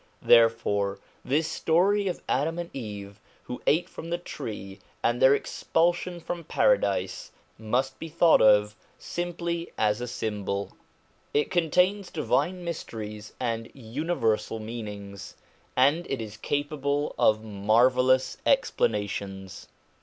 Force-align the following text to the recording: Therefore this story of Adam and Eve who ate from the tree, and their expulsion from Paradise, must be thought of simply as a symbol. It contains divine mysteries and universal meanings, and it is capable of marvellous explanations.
Therefore 0.23 0.97
this 1.23 1.47
story 1.47 2.07
of 2.07 2.23
Adam 2.27 2.57
and 2.57 2.71
Eve 2.75 3.19
who 3.43 3.61
ate 3.67 3.87
from 3.87 4.09
the 4.09 4.17
tree, 4.17 4.79
and 5.03 5.21
their 5.21 5.35
expulsion 5.35 6.19
from 6.19 6.43
Paradise, 6.43 7.31
must 7.59 7.99
be 7.99 8.09
thought 8.09 8.41
of 8.41 8.75
simply 8.97 9.71
as 9.77 10.01
a 10.01 10.07
symbol. 10.07 10.75
It 11.35 11.51
contains 11.51 12.09
divine 12.09 12.63
mysteries 12.63 13.33
and 13.39 13.69
universal 13.75 14.57
meanings, 14.57 15.35
and 15.77 16.07
it 16.09 16.19
is 16.19 16.35
capable 16.35 17.13
of 17.19 17.43
marvellous 17.43 18.37
explanations. 18.43 19.67